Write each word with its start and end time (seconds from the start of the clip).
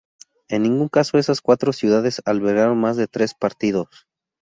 En 0.47 0.63
ningún 0.63 0.87
caso 0.87 1.19
esas 1.19 1.41
cuatro 1.41 1.73
ciudades 1.73 2.23
albergaron 2.25 2.75
más 2.79 2.97
de 2.97 3.05
tres 3.05 3.35
partidos. 3.35 4.07